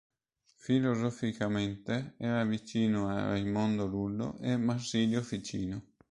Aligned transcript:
Filosoficamente, 0.55 2.15
era 2.17 2.43
vicino 2.43 3.07
a 3.07 3.27
Raimondo 3.27 3.85
Lullo 3.85 4.35
e 4.39 4.57
Marsilio 4.57 5.21
Ficino. 5.21 5.89